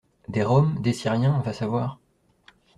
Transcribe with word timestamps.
Des 0.29 0.41
Roms, 0.41 0.79
des 0.81 0.93
Syriens, 0.93 1.41
va 1.45 1.53
savoir. 1.53 1.99